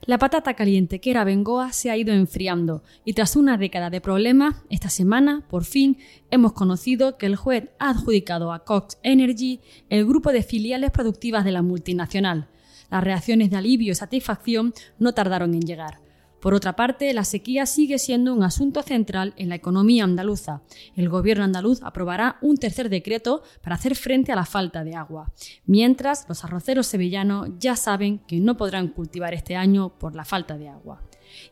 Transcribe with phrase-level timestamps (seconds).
[0.00, 4.00] La patata caliente que era Bengoa se ha ido enfriando y tras una década de
[4.00, 5.98] problemas, esta semana, por fin,
[6.30, 11.44] hemos conocido que el juez ha adjudicado a Cox Energy el grupo de filiales productivas
[11.44, 12.48] de la multinacional.
[12.90, 16.00] Las reacciones de alivio y satisfacción no tardaron en llegar.
[16.42, 20.62] Por otra parte, la sequía sigue siendo un asunto central en la economía andaluza.
[20.96, 25.32] El gobierno andaluz aprobará un tercer decreto para hacer frente a la falta de agua,
[25.66, 30.58] mientras los arroceros sevillanos ya saben que no podrán cultivar este año por la falta
[30.58, 31.00] de agua.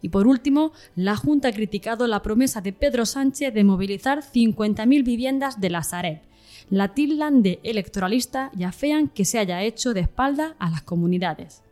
[0.02, 5.04] Y por último, la Junta ha criticado la promesa de Pedro Sánchez de movilizar 50.000
[5.04, 6.22] viviendas de la Sareb.
[6.68, 11.62] La tildan de electoralista y afean que se haya hecho de espalda a las comunidades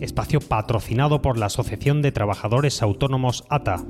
[0.00, 3.84] espacio patrocinado por la Asociación de Trabajadores Autónomos ATA.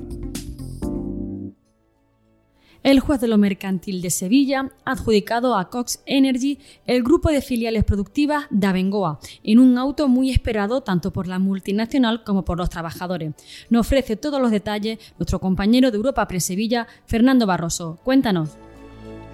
[2.87, 7.43] El juez de lo mercantil de Sevilla ha adjudicado a Cox Energy el grupo de
[7.43, 12.59] filiales productivas de Abengoa, en un auto muy esperado tanto por la multinacional como por
[12.59, 13.35] los trabajadores.
[13.71, 17.99] Nos ofrece todos los detalles nuestro compañero de Europa Pre Sevilla, Fernando Barroso.
[18.05, 18.57] Cuéntanos.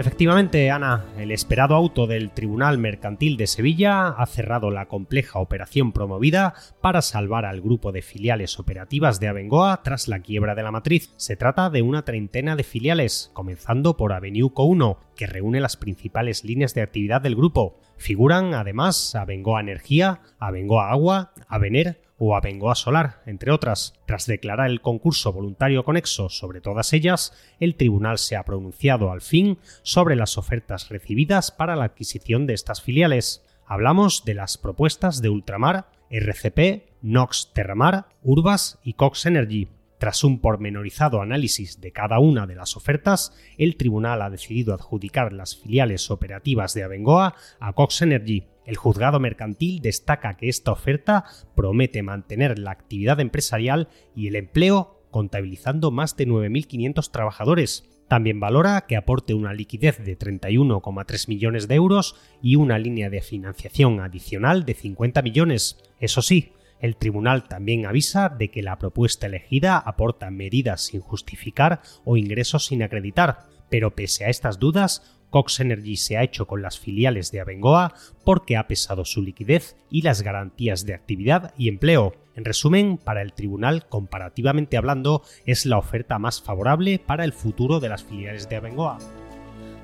[0.02, 5.92] Efectivamente, Ana, el esperado auto del Tribunal Mercantil de Sevilla ha cerrado la compleja operación
[5.92, 10.72] promovida para salvar al grupo de filiales operativas de Abengoa tras la quiebra de la
[10.72, 11.14] matriz.
[11.18, 16.42] Se trata de una treintena de filiales, comenzando por Avenue Co1, que reúne las principales
[16.42, 17.78] líneas de actividad del grupo.
[17.96, 23.94] Figuran además Abengoa Energía, Abengoa Agua, Avener, o Abengoa Solar, entre otras.
[24.06, 29.22] Tras declarar el concurso voluntario conexo sobre todas ellas, el tribunal se ha pronunciado al
[29.22, 33.44] fin sobre las ofertas recibidas para la adquisición de estas filiales.
[33.66, 39.66] Hablamos de las propuestas de Ultramar, RCP, Nox Terramar, Urbas y Cox Energy.
[39.98, 45.32] Tras un pormenorizado análisis de cada una de las ofertas, el tribunal ha decidido adjudicar
[45.32, 51.24] las filiales operativas de Abengoa a Cox Energy, el juzgado mercantil destaca que esta oferta
[51.54, 57.88] promete mantener la actividad empresarial y el empleo contabilizando más de 9.500 trabajadores.
[58.08, 63.22] También valora que aporte una liquidez de 31,3 millones de euros y una línea de
[63.22, 65.78] financiación adicional de 50 millones.
[65.98, 71.80] Eso sí, el tribunal también avisa de que la propuesta elegida aporta medidas sin justificar
[72.04, 76.62] o ingresos sin acreditar, pero pese a estas dudas, Cox Energy se ha hecho con
[76.62, 81.68] las filiales de Abengoa porque ha pesado su liquidez y las garantías de actividad y
[81.68, 82.14] empleo.
[82.36, 87.80] En resumen, para el tribunal, comparativamente hablando, es la oferta más favorable para el futuro
[87.80, 88.98] de las filiales de Abengoa.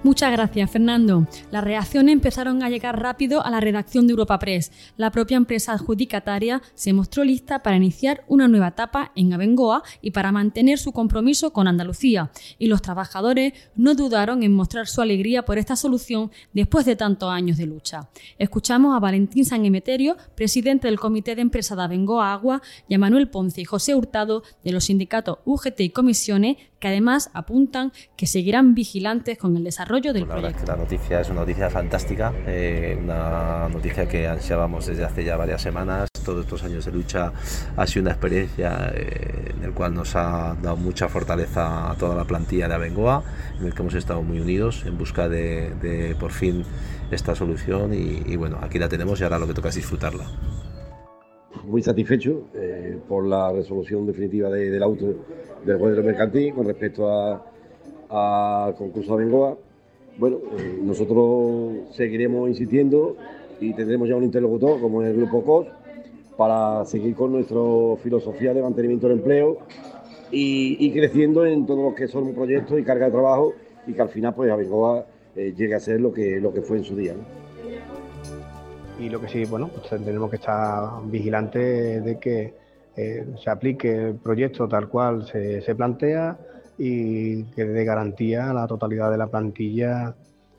[0.04, 1.26] Muchas gracias, Fernando.
[1.50, 4.70] Las reacciones empezaron a llegar rápido a la redacción de Europa Press.
[4.96, 10.12] La propia empresa adjudicataria se mostró lista para iniciar una nueva etapa en Abengoa y
[10.12, 12.30] para mantener su compromiso con Andalucía.
[12.60, 17.30] Y los trabajadores no dudaron en mostrar su alegría por esta solución después de tantos
[17.32, 18.08] años de lucha.
[18.38, 22.98] Escuchamos a Valentín San Emeterio, presidente del Comité de Empresa de Abengoa Agua, y a
[22.98, 28.26] Manuel Ponce y José Hurtado de los sindicatos UGT y Comisiones, que además apuntan que
[28.26, 34.06] seguirán vigilantes con el desarrollo pues la noticia es una noticia fantástica, eh, una noticia
[34.06, 36.08] que ansiábamos desde hace ya varias semanas.
[36.24, 37.32] Todos estos años de lucha
[37.76, 42.14] ha sido una experiencia eh, en la cual nos ha dado mucha fortaleza a toda
[42.14, 43.22] la plantilla de Abengoa,
[43.58, 46.64] en el que hemos estado muy unidos en busca de, por fin
[47.10, 50.26] esta solución y, bueno, aquí la tenemos y ahora lo que toca es disfrutarla
[51.64, 55.16] muy satisfecho eh, por la resolución definitiva del auto
[55.64, 57.08] del de mercantil con respecto
[58.10, 59.56] al concurso de Abengoa.
[60.18, 60.38] Bueno,
[60.82, 63.16] nosotros seguiremos insistiendo
[63.60, 65.66] y tendremos ya un interlocutor como es el Grupo COS
[66.36, 67.58] para seguir con nuestra
[68.02, 69.58] filosofía de mantenimiento del empleo
[70.30, 73.54] y, creciendo en todo lo que son proyectos y carga de trabajo
[73.86, 76.78] y que al final pues Abengoa eh, llegue a ser lo que, lo que fue
[76.78, 77.14] en su día.
[79.00, 82.54] Y lo que sí, bueno, pues tenemos que estar vigilantes de que
[82.98, 86.36] eh, se aplique el proyecto tal cual se, se plantea
[86.76, 90.16] y que dé garantía a la totalidad de la plantilla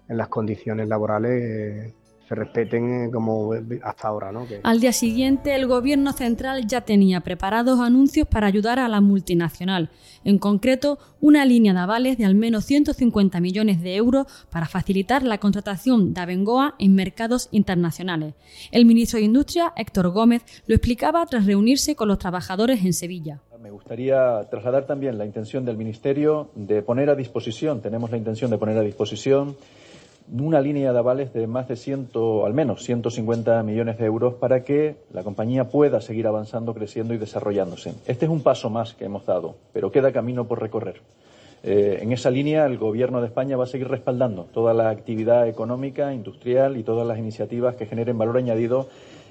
[0.07, 1.93] en las condiciones laborales
[2.29, 3.53] se respeten eh, como
[3.83, 4.31] hasta ahora.
[4.31, 4.45] ¿no?
[4.61, 9.89] Al día siguiente, el gobierno central ya tenía preparados anuncios para ayudar a la multinacional,
[10.23, 15.23] en concreto una línea de avales de al menos 150 millones de euros para facilitar
[15.23, 18.35] la contratación de Abengoa en mercados internacionales.
[18.71, 23.41] El ministro de Industria, Héctor Gómez, lo explicaba tras reunirse con los trabajadores en Sevilla.
[23.59, 28.51] Me gustaría trasladar también la intención del Ministerio de poner a disposición, tenemos la intención
[28.51, 29.57] de poner a disposición
[30.31, 32.09] una línea de avales de más de 100,
[32.45, 37.17] al menos 150 millones de euros para que la compañía pueda seguir avanzando, creciendo y
[37.17, 37.93] desarrollándose.
[38.05, 41.01] Este es un paso más que hemos dado, pero queda camino por recorrer.
[41.63, 45.47] Eh, en esa línea, el Gobierno de España va a seguir respaldando toda la actividad
[45.47, 48.87] económica, industrial y todas las iniciativas que generen valor añadido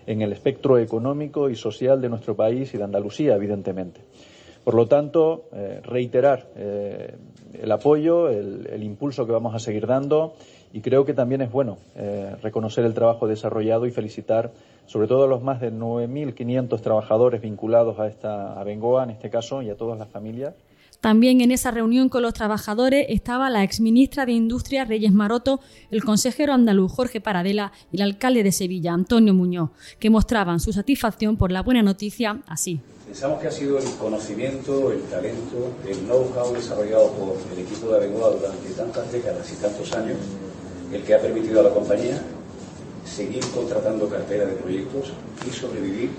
[0.06, 4.00] en el espectro económico y social de nuestro país y de Andalucía, evidentemente.
[4.64, 7.14] Por lo tanto, eh, reiterar eh,
[7.62, 10.34] el apoyo, el, impulso que vamos a seguir dando
[10.72, 11.78] y creo que también es bueno
[12.42, 14.52] reconocer el trabajo desarrollado y felicitar
[14.86, 19.28] sobre todo a los más de 9.500 trabajadores vinculados a esta a Bengoa, en este
[19.28, 20.54] caso, y a todas las familias
[21.00, 25.60] también en esa reunión con los trabajadores estaba la exministra de Industria Reyes Maroto,
[25.92, 29.70] el consejero andaluz Jorge Paradela y el alcalde de Sevilla Antonio Muñoz,
[30.00, 32.80] que mostraban su satisfacción por la buena noticia así.
[33.06, 37.96] Pensamos que ha sido el conocimiento, el talento, el know-how desarrollado por el equipo de
[37.96, 40.18] Abengoa durante tantas décadas y tantos años
[40.92, 42.20] el que ha permitido a la compañía
[43.04, 45.12] seguir contratando cartera de proyectos
[45.46, 46.10] y sobrevivir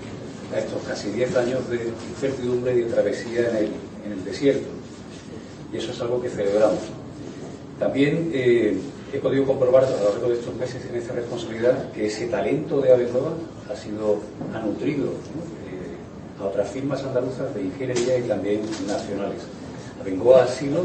[0.54, 4.68] a estos casi 10 años de incertidumbre y de travesía en el desierto.
[5.72, 6.80] Y eso es algo que celebramos.
[7.78, 8.76] También eh,
[9.12, 12.80] he podido comprobar a lo largo de estos meses en esta responsabilidad que ese talento
[12.80, 13.32] de Abengoa
[13.70, 14.18] ha sido,
[14.52, 19.42] ha nutrido eh, a otras firmas andaluzas de ingeniería y también nacionales.
[20.00, 20.84] Abengoa ha sido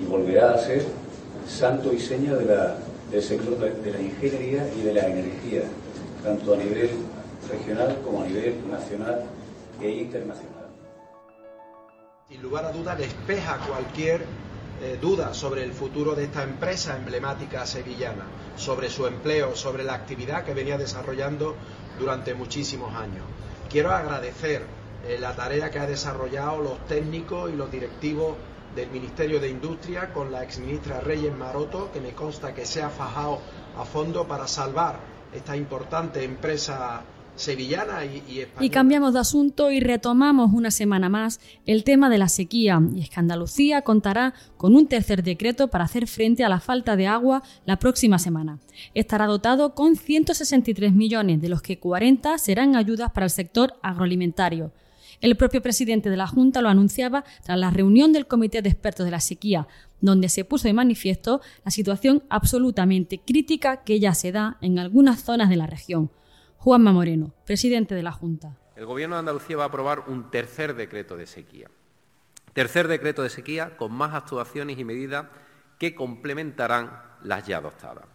[0.00, 0.84] y volverá a ser
[1.48, 2.76] santo y seña de la,
[3.12, 5.62] del sector de la ingeniería y de la energía,
[6.24, 6.90] tanto a nivel
[7.50, 9.24] regional como a nivel nacional
[9.80, 10.62] e internacional
[12.32, 14.24] sin lugar a duda despeja cualquier
[14.80, 18.24] eh, duda sobre el futuro de esta empresa emblemática sevillana,
[18.56, 21.54] sobre su empleo, sobre la actividad que venía desarrollando
[21.98, 23.22] durante muchísimos años.
[23.68, 24.62] Quiero agradecer
[25.06, 28.34] eh, la tarea que ha desarrollado los técnicos y los directivos
[28.74, 32.88] del Ministerio de Industria con la exministra Reyes Maroto, que me consta que se ha
[32.88, 33.38] fajado
[33.76, 34.98] a fondo para salvar
[35.34, 37.02] esta importante empresa
[37.34, 42.28] sevillana y, y, cambiamos de asunto y retomamos una semana más el tema de la
[42.28, 42.80] sequía.
[42.94, 47.42] Y es contará con un tercer decreto para hacer frente a la falta de agua
[47.64, 48.58] la próxima semana.
[48.94, 54.72] Estará dotado con 163 millones, de los que 40 serán ayudas para el sector agroalimentario.
[55.22, 59.04] El propio presidente de la Junta lo anunciaba tras la reunión del Comité de Expertos
[59.04, 59.68] de la Sequía,
[60.00, 65.22] donde se puso de manifiesto la situación absolutamente crítica que ya se da en algunas
[65.22, 66.10] zonas de la región
[66.56, 68.58] Juanma Moreno, presidente de la Junta.
[68.74, 71.70] El Gobierno de Andalucía va a aprobar un tercer decreto de sequía.
[72.52, 75.26] Tercer decreto de sequía con más actuaciones y medidas
[75.78, 78.06] que complementarán las ya adoptadas.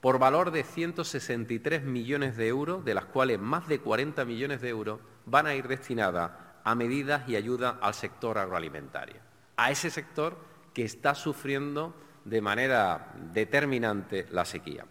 [0.00, 4.70] Por valor de 163 millones de euros, de las cuales más de 40 millones de
[4.70, 6.32] euros van a ir destinadas
[6.64, 9.16] a medidas y ayuda al sector agroalimentario,
[9.56, 10.38] a ese sector
[10.72, 11.94] que está sufriendo
[12.24, 14.86] de manera determinante la sequía.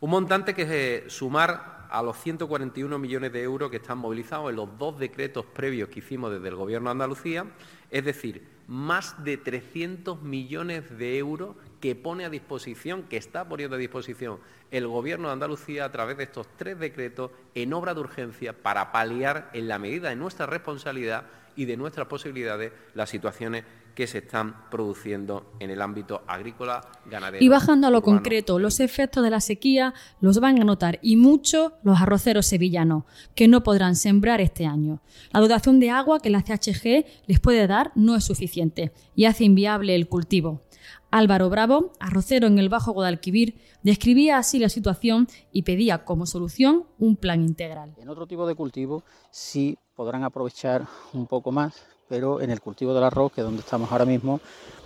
[0.00, 4.56] Un montante que es sumar a los 141 millones de euros que están movilizados en
[4.56, 7.46] los dos decretos previos que hicimos desde el Gobierno de Andalucía,
[7.90, 13.76] es decir, más de 300 millones de euros que pone a disposición, que está poniendo
[13.76, 14.38] a disposición
[14.70, 18.92] el Gobierno de Andalucía a través de estos tres decretos en obra de urgencia para
[18.92, 21.26] paliar, en la medida de nuestra responsabilidad
[21.56, 27.44] y de nuestras posibilidades, las situaciones que se están produciendo en el ámbito agrícola, ganadero.
[27.44, 31.16] Y bajando a lo concreto, los efectos de la sequía los van a notar y
[31.16, 35.00] mucho los arroceros sevillanos, que no podrán sembrar este año.
[35.32, 39.44] La dotación de agua que la CHG les puede dar no es suficiente y hace
[39.44, 40.62] inviable el cultivo.
[41.10, 46.86] Álvaro Bravo, arrocero en el Bajo Guadalquivir, describía así la situación y pedía como solución
[46.98, 47.94] un plan integral.
[47.98, 52.92] En otro tipo de cultivo sí podrán aprovechar un poco más pero en el cultivo
[52.92, 54.38] del arroz, que es donde estamos ahora mismo,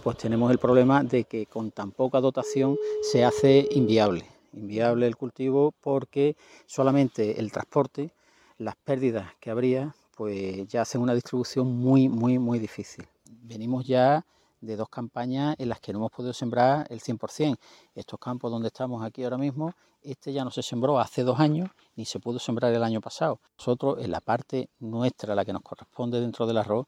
[0.04, 4.24] pues tenemos el problema de que con tan poca dotación se hace inviable.
[4.52, 8.12] Inviable el cultivo porque solamente el transporte,
[8.58, 13.04] las pérdidas que habría, pues ya hacen una distribución muy, muy, muy difícil.
[13.42, 14.24] Venimos ya
[14.60, 17.56] de dos campañas en las que no hemos podido sembrar el 100%.
[17.94, 19.72] Estos campos donde estamos aquí ahora mismo,
[20.02, 23.40] este ya no se sembró hace dos años ni se pudo sembrar el año pasado.
[23.58, 26.86] Nosotros, en la parte nuestra, la que nos corresponde dentro del arroz,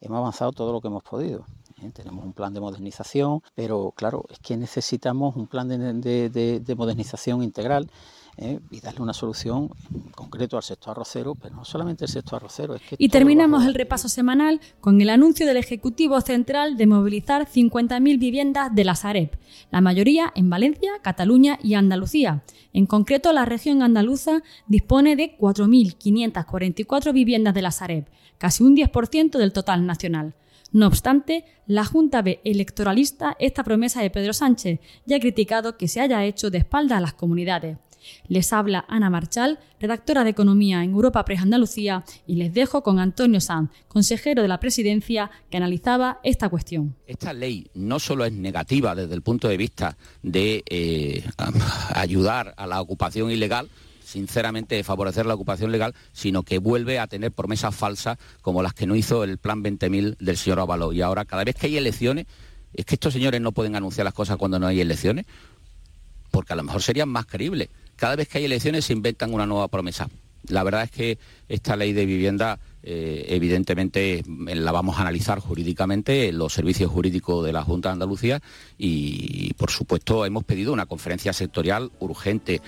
[0.00, 1.46] hemos avanzado todo lo que hemos podido.
[1.82, 1.90] ¿eh?
[1.92, 7.90] Tenemos un plan de modernización, pero claro, es que necesitamos un plan de modernización integral
[8.40, 8.58] ¿eh?
[8.70, 9.70] y darle una solución
[10.14, 12.74] concreta al sector arrocero, pero no solamente el sector arrocero.
[12.74, 17.46] Es que y terminamos el repaso semanal con el anuncio del Ejecutivo Central de movilizar
[17.46, 19.38] 50.000 viviendas de la Sareb,
[19.70, 22.42] la mayoría en Valencia, Cataluña y Andalucía.
[22.72, 28.06] En concreto, la región andaluza dispone de 4.544 viviendas de la Sareb,
[28.38, 30.34] casi un 10% del total nacional.
[30.72, 35.88] No obstante, la Junta ve electoralista esta promesa de Pedro Sánchez y ha criticado que
[35.88, 37.78] se haya hecho de espalda a las comunidades.
[38.28, 42.98] Les habla Ana Marchal, redactora de Economía en Europa Press Andalucía, y les dejo con
[42.98, 46.96] Antonio Sanz, consejero de la Presidencia, que analizaba esta cuestión.
[47.06, 51.24] Esta ley no solo es negativa desde el punto de vista de eh,
[51.94, 53.68] ayudar a la ocupación ilegal,
[54.04, 58.74] sinceramente de favorecer la ocupación legal, sino que vuelve a tener promesas falsas como las
[58.74, 60.92] que no hizo el plan 20.000 del señor Avaló.
[60.92, 62.26] Y ahora, cada vez que hay elecciones,
[62.72, 65.26] es que estos señores no pueden anunciar las cosas cuando no hay elecciones,
[66.30, 67.68] porque a lo mejor serían más creíbles.
[68.00, 70.08] Cada vez que hay elecciones se inventan una nueva promesa.
[70.48, 71.18] La verdad es que
[71.50, 77.44] esta ley de vivienda eh, evidentemente la vamos a analizar jurídicamente en los servicios jurídicos
[77.44, 78.40] de la Junta de Andalucía
[78.78, 82.62] y por supuesto hemos pedido una conferencia sectorial urgente.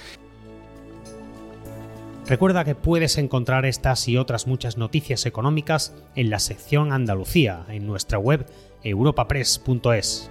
[2.26, 7.86] Recuerda que puedes encontrar estas y otras muchas noticias económicas en la sección Andalucía en
[7.86, 8.44] nuestra web
[8.84, 10.30] europapress.es.